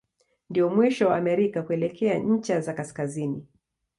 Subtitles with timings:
[0.49, 3.47] Ndio mwisho wa Amerika kuelekea ncha ya kaskazini.